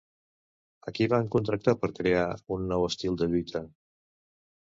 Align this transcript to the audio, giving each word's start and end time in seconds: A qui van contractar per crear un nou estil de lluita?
A 0.91 0.93
qui 0.99 1.07
van 1.11 1.27
contractar 1.35 1.75
per 1.83 1.91
crear 1.99 2.25
un 2.57 2.65
nou 2.71 2.85
estil 2.87 3.19
de 3.23 3.27
lluita? 3.35 3.65